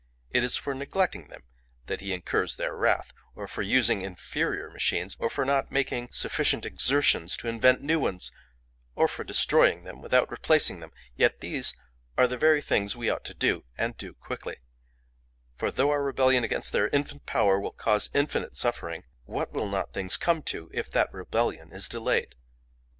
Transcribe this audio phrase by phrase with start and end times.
[0.31, 1.43] It is for neglecting them
[1.85, 6.65] that he incurs their wrath, or for using inferior machines, or for not making sufficient
[6.65, 8.31] exertions to invent new ones,
[8.95, 11.75] or for destroying them without replacing them; yet these
[12.17, 14.57] are the very things we ought to do, and do quickly;
[15.55, 19.93] for though our rebellion against their infant power will cause infinite suffering, what will not
[19.93, 22.33] things come to, if that rebellion is delayed?